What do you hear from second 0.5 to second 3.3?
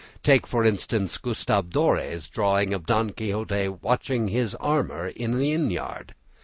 instance, Gustave Dore's drawing of Don